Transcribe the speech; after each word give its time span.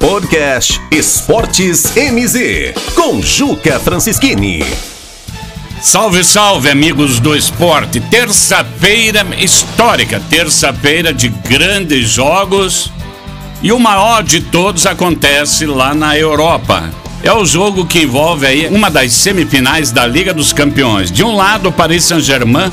Podcast 0.00 0.80
Esportes 0.90 1.92
MZ, 1.94 2.72
com 2.94 3.20
Juca 3.20 3.78
Francischini. 3.78 4.64
Salve, 5.78 6.24
salve, 6.24 6.70
amigos 6.70 7.20
do 7.20 7.36
esporte. 7.36 8.00
Terça-feira 8.00 9.26
histórica, 9.38 10.18
terça-feira 10.18 11.12
de 11.12 11.28
grandes 11.28 12.08
jogos. 12.08 12.90
E 13.62 13.70
o 13.72 13.78
maior 13.78 14.22
de 14.22 14.40
todos 14.40 14.86
acontece 14.86 15.66
lá 15.66 15.94
na 15.94 16.16
Europa. 16.16 16.90
É 17.22 17.32
o 17.32 17.44
jogo 17.44 17.84
que 17.84 18.02
envolve 18.02 18.46
aí 18.46 18.68
uma 18.68 18.90
das 18.90 19.12
semifinais 19.12 19.92
da 19.92 20.06
Liga 20.06 20.32
dos 20.32 20.50
Campeões. 20.50 21.12
De 21.12 21.22
um 21.22 21.36
lado, 21.36 21.70
Paris 21.70 22.04
Saint-Germain, 22.04 22.72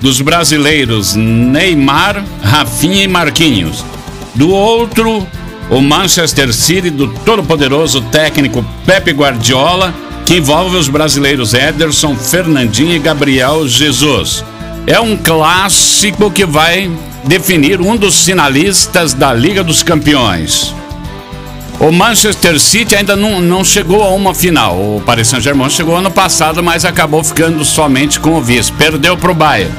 dos 0.00 0.22
brasileiros 0.22 1.14
Neymar, 1.14 2.24
Rafinha 2.42 3.04
e 3.04 3.08
Marquinhos. 3.08 3.84
Do 4.34 4.48
outro, 4.48 5.28
o 5.70 5.80
Manchester 5.80 6.52
City 6.52 6.90
do 6.90 7.08
todo-poderoso 7.08 8.00
técnico 8.02 8.64
Pepe 8.84 9.12
Guardiola, 9.12 9.94
que 10.24 10.36
envolve 10.36 10.76
os 10.76 10.88
brasileiros 10.88 11.54
Ederson, 11.54 12.14
Fernandinho 12.16 12.94
e 12.94 12.98
Gabriel 12.98 13.66
Jesus. 13.66 14.44
É 14.86 15.00
um 15.00 15.16
clássico 15.16 16.30
que 16.30 16.44
vai 16.44 16.90
definir 17.24 17.80
um 17.80 17.96
dos 17.96 18.24
finalistas 18.24 19.14
da 19.14 19.32
Liga 19.32 19.64
dos 19.64 19.82
Campeões. 19.82 20.74
O 21.80 21.90
Manchester 21.90 22.60
City 22.60 22.94
ainda 22.94 23.16
não, 23.16 23.40
não 23.40 23.64
chegou 23.64 24.02
a 24.02 24.10
uma 24.10 24.34
final. 24.34 24.76
O 24.76 25.02
Paris 25.04 25.28
Saint-Germain 25.28 25.68
chegou 25.68 25.96
ano 25.96 26.10
passado, 26.10 26.62
mas 26.62 26.84
acabou 26.84 27.24
ficando 27.24 27.64
somente 27.64 28.20
com 28.20 28.34
o 28.34 28.40
vice. 28.40 28.70
Perdeu 28.72 29.16
para 29.16 29.32
o 29.32 29.34
Bayern. 29.34 29.72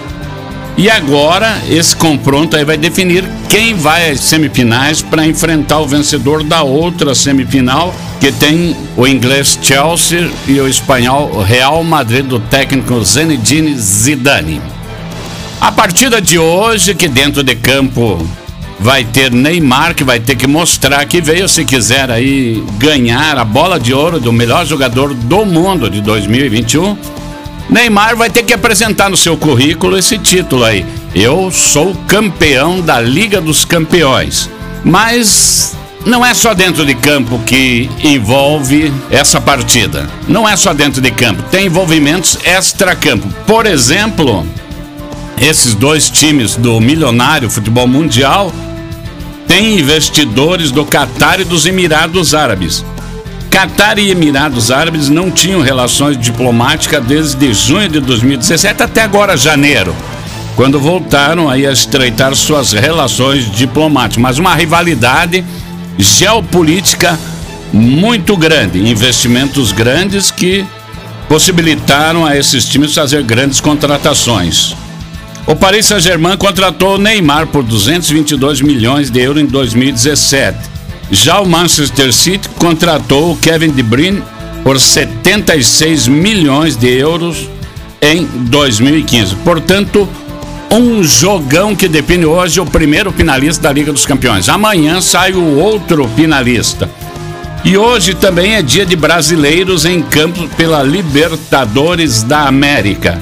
E 0.78 0.90
agora, 0.90 1.62
esse 1.70 1.96
confronto 1.96 2.58
aí 2.58 2.66
vai 2.66 2.78
definir 2.78 3.24
quem 3.48 3.74
vai 3.76 4.12
às 4.12 4.20
semifinais 4.20 5.02
para 5.02 5.26
enfrentar 5.26 5.80
o 5.80 5.88
vencedor 5.88 6.44
da 6.44 6.64
outra 6.64 7.16
semifinal, 7.16 7.96
que 8.20 8.30
tem 8.30 8.76
o 8.98 9.08
inglês 9.08 9.58
Chelsea 9.62 10.30
e 10.46 10.60
o 10.60 10.68
espanhol 10.68 11.42
Real 11.42 11.82
Madrid 11.82 12.26
do 12.26 12.42
técnico 12.42 13.02
Zinedine 13.06 13.78
Zidane. 13.78 14.62
A 15.62 15.72
partida 15.72 16.22
de 16.22 16.38
hoje, 16.38 16.94
que 16.94 17.08
dentro 17.08 17.42
de 17.42 17.56
campo 17.56 18.28
vai 18.78 19.06
ter 19.06 19.32
Neymar, 19.32 19.96
que 19.96 20.04
vai 20.04 20.20
ter 20.20 20.36
que 20.36 20.46
mostrar 20.46 21.06
que 21.06 21.22
veio 21.22 21.48
se 21.48 21.64
quiser 21.64 22.12
aí 22.12 22.62
ganhar 22.78 23.38
a 23.38 23.46
bola 23.46 23.80
de 23.80 23.94
ouro 23.94 24.20
do 24.20 24.34
melhor 24.34 24.66
jogador 24.66 25.14
do 25.14 25.46
mundo 25.46 25.90
de 25.90 26.02
2021 26.02 26.98
Neymar 27.70 28.16
vai 28.16 28.30
ter 28.30 28.44
que 28.44 28.54
apresentar 28.54 29.10
no 29.10 29.18
seu 29.18 29.36
currículo 29.36 29.98
esse 29.98 30.18
título 30.18 30.64
aí. 30.64 30.86
Eu 31.14 31.50
sou 31.52 31.96
campeão 32.08 32.82
da 32.82 33.00
Liga 33.00 33.42
dos 33.42 33.66
Campeões. 33.66 34.50
Mas 34.84 35.76
não 36.06 36.24
é 36.24 36.34
só 36.34 36.54
dentro 36.54 36.86
de 36.86 36.94
campo 36.94 37.40
que 37.40 37.90
envolve 38.04 38.94
essa 39.10 39.42
partida. 39.42 40.08
Não 40.28 40.48
é 40.48 40.56
só 40.56 40.74
dentro 40.74 41.02
de 41.02 41.10
campo, 41.10 41.42
tem 41.44 41.66
envolvimentos 41.66 42.38
extra-campo. 42.46 43.28
Por 43.48 43.66
exemplo, 43.66 44.46
esses 45.42 45.74
dois 45.74 46.10
times 46.10 46.56
do 46.56 46.80
milionário 46.80 47.50
futebol 47.50 47.88
mundial 47.88 48.54
têm 49.48 49.80
investidores 49.80 50.70
do 50.70 50.86
Catar 50.86 51.40
e 51.40 51.44
dos 51.44 51.66
Emirados 51.66 52.36
Árabes. 52.36 52.86
Catar 53.56 53.98
e 53.98 54.12
Emirados 54.12 54.70
Árabes 54.70 55.08
não 55.08 55.32
tinham 55.32 55.62
relações 55.62 56.18
diplomáticas 56.18 57.06
desde 57.06 57.54
junho 57.54 57.88
de 57.88 58.02
2017 58.02 58.84
até 58.84 59.02
agora, 59.02 59.38
janeiro, 59.38 59.96
quando 60.58 60.78
voltaram 60.78 61.50
a 61.50 61.58
estreitar 61.58 62.36
suas 62.36 62.74
relações 62.74 63.50
diplomáticas. 63.50 64.22
Mas 64.22 64.38
uma 64.40 64.54
rivalidade 64.54 65.42
geopolítica 65.98 67.18
muito 67.72 68.36
grande, 68.36 68.90
investimentos 68.90 69.72
grandes 69.72 70.32
que 70.32 70.66
possibilitaram 71.30 72.26
a 72.26 72.36
esses 72.36 72.66
times 72.66 72.94
fazer 72.94 73.24
grandes 73.24 73.62
contratações. 73.62 74.76
O 75.48 75.56
Paris 75.56 75.86
Saint-Germain 75.86 76.36
contratou 76.36 76.96
o 76.96 76.98
Neymar 76.98 77.48
por 77.48 77.64
222 77.64 78.60
milhões 78.60 79.10
de 79.10 79.22
euros 79.22 79.42
em 79.42 79.46
2017 79.46 80.75
já 81.12 81.40
o 81.40 81.48
Manchester 81.48 82.12
City 82.12 82.50
contratou 82.58 83.32
o 83.32 83.38
Kevin 83.38 83.72
De 83.72 83.84
Bruyne 83.84 84.24
por 84.64 84.80
76 84.80 86.08
milhões 86.08 86.76
de 86.76 86.90
euros 86.90 87.50
em 88.02 88.26
2015. 88.26 89.36
Portanto, 89.38 90.08
um 90.72 91.04
jogão 91.04 91.76
que 91.76 91.88
define 91.88 92.26
hoje 92.26 92.60
o 92.60 92.66
primeiro 92.66 93.12
finalista 93.12 93.64
da 93.64 93.72
Liga 93.72 93.94
dos 93.94 94.06
Campeões. 94.06 94.50
Amanhã 94.50 95.00
sai 95.00 95.34
o 95.34 95.58
outro 95.58 96.10
finalista. 96.16 96.90
E 97.64 97.78
hoje 97.78 98.14
também 98.14 98.56
é 98.56 98.62
dia 98.62 98.86
de 98.86 98.96
brasileiros 98.96 99.86
em 99.86 100.02
campo 100.02 100.48
pela 100.50 100.84
Libertadores 100.84 102.22
da 102.24 102.48
América. 102.48 103.20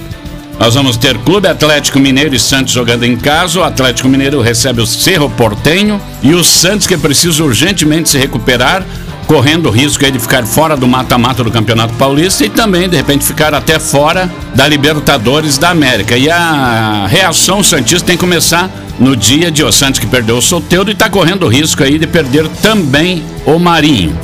Nós 0.59 0.75
vamos 0.75 0.97
ter 0.97 1.17
Clube 1.19 1.47
Atlético 1.47 1.99
Mineiro 1.99 2.35
e 2.35 2.39
Santos 2.39 2.73
jogando 2.73 3.03
em 3.03 3.17
casa. 3.17 3.59
O 3.59 3.63
Atlético 3.63 4.07
Mineiro 4.07 4.39
recebe 4.41 4.81
o 4.81 4.87
Cerro 4.87 5.29
Portenho 5.29 5.99
e 6.21 6.33
o 6.33 6.43
Santos 6.43 6.87
que 6.87 6.95
precisa 6.95 7.43
urgentemente 7.43 8.09
se 8.09 8.17
recuperar, 8.17 8.85
correndo 9.25 9.67
o 9.67 9.71
risco 9.71 10.09
de 10.09 10.19
ficar 10.19 10.45
fora 10.45 10.77
do 10.77 10.87
mata-mata 10.87 11.43
do 11.43 11.51
Campeonato 11.51 11.93
Paulista 11.95 12.45
e 12.45 12.49
também 12.49 12.87
de 12.87 12.95
repente 12.95 13.25
ficar 13.25 13.53
até 13.53 13.79
fora 13.79 14.31
da 14.53 14.67
Libertadores 14.67 15.57
da 15.57 15.71
América. 15.71 16.15
E 16.15 16.29
a 16.29 17.07
reação 17.07 17.63
santista 17.63 18.07
tem 18.07 18.15
que 18.15 18.21
começar 18.21 18.69
no 18.99 19.15
dia 19.15 19.51
de 19.51 19.63
o 19.63 19.71
Santos 19.71 19.99
que 19.99 20.07
perdeu 20.07 20.37
o 20.37 20.41
Solteiro 20.41 20.89
e 20.89 20.93
está 20.93 21.09
correndo 21.09 21.45
o 21.45 21.49
risco 21.49 21.83
aí 21.83 21.97
de 21.97 22.05
perder 22.05 22.47
também 22.61 23.23
o 23.45 23.57
Marinho. 23.57 24.17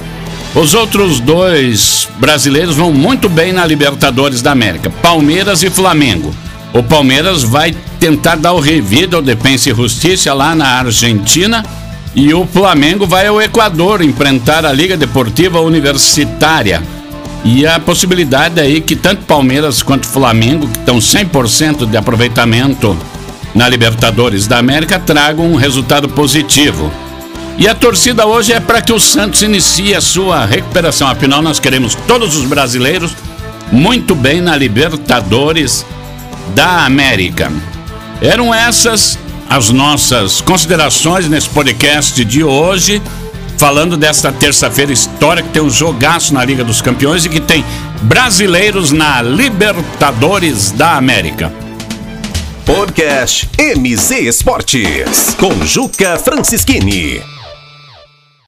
Os 0.55 0.73
outros 0.73 1.19
dois 1.19 2.07
brasileiros 2.17 2.75
vão 2.75 2.91
muito 2.91 3.29
bem 3.29 3.53
na 3.53 3.65
Libertadores 3.65 4.41
da 4.41 4.51
América, 4.51 4.89
Palmeiras 4.89 5.61
e 5.61 5.69
Flamengo. 5.69 6.33
O 6.73 6.81
Palmeiras 6.81 7.43
vai 7.43 7.75
tentar 7.99 8.35
dar 8.35 8.53
o 8.53 8.59
revido 8.59 9.15
ao 9.15 9.21
Defensa 9.21 9.69
e 9.69 9.75
Justiça 9.75 10.33
lá 10.33 10.55
na 10.55 10.67
Argentina 10.67 11.63
e 12.15 12.33
o 12.33 12.45
Flamengo 12.47 13.05
vai 13.05 13.27
ao 13.27 13.41
Equador 13.41 14.01
enfrentar 14.01 14.65
a 14.65 14.73
Liga 14.73 14.97
Deportiva 14.97 15.61
Universitária. 15.61 16.81
E 17.45 17.65
a 17.65 17.79
possibilidade 17.79 18.59
aí 18.59 18.81
que 18.81 18.95
tanto 18.95 19.25
Palmeiras 19.25 19.81
quanto 19.81 20.07
Flamengo, 20.07 20.67
que 20.67 20.79
estão 20.79 20.97
100% 20.97 21.85
de 21.85 21.95
aproveitamento 21.95 22.97
na 23.53 23.69
Libertadores 23.69 24.47
da 24.47 24.57
América, 24.57 24.99
tragam 24.99 25.45
um 25.45 25.55
resultado 25.55 26.09
positivo. 26.09 26.91
E 27.59 27.67
a 27.67 27.75
torcida 27.75 28.25
hoje 28.25 28.53
é 28.53 28.59
para 28.61 28.81
que 28.81 28.93
o 28.93 28.99
Santos 29.01 29.41
inicie 29.41 29.93
a 29.93 29.99
sua 29.99 30.45
recuperação. 30.45 31.09
Afinal, 31.09 31.41
nós 31.41 31.59
queremos 31.59 31.93
todos 32.07 32.37
os 32.37 32.45
brasileiros 32.45 33.13
muito 33.69 34.15
bem 34.15 34.39
na 34.39 34.55
Libertadores 34.55 35.85
da 36.55 36.85
América. 36.85 37.51
Eram 38.21 38.53
essas 38.53 39.19
as 39.49 39.71
nossas 39.71 40.39
considerações 40.39 41.27
nesse 41.27 41.49
podcast 41.49 42.23
de 42.23 42.45
hoje, 42.45 43.01
falando 43.57 43.97
desta 43.97 44.31
terça-feira 44.31 44.93
histórica 44.93 45.47
que 45.47 45.53
tem 45.53 45.61
um 45.61 45.69
jogaço 45.69 46.33
na 46.33 46.45
Liga 46.45 46.63
dos 46.63 46.81
Campeões 46.81 47.25
e 47.25 47.29
que 47.29 47.41
tem 47.41 47.65
brasileiros 48.03 48.91
na 48.91 49.21
Libertadores 49.21 50.71
da 50.71 50.95
América. 50.95 51.51
Podcast 52.65 53.49
MZ 53.57 54.11
Esportes 54.11 55.35
com 55.37 55.65
Juca 55.65 56.17
Francischini. 56.17 57.38